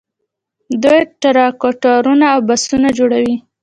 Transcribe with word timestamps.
دوی 0.83 0.99
ټراکټورونه 1.21 2.25
او 2.33 2.39
بسونه 2.47 2.87
جوړوي. 2.97 3.35